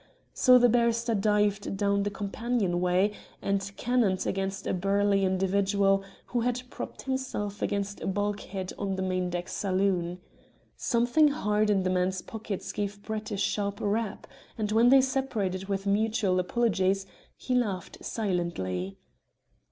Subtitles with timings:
[0.33, 6.39] So the barrister dived down the companion way and cannoned against a burly individual who
[6.41, 10.19] had propped himself against a bulkhead on the main deck saloon.
[10.75, 14.25] Something hard in the man's pockets gave Brett a sharp rap,
[14.57, 17.05] and when they separated with mutual apologies,
[17.37, 18.97] he laughed silently.